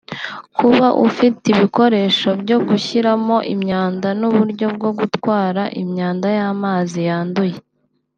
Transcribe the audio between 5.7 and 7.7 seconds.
imyanda y’ amazi yanduye